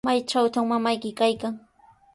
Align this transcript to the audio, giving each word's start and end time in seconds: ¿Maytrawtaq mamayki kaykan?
¿Maytrawtaq 0.07 0.65
mamayki 0.71 1.09
kaykan? 1.19 1.55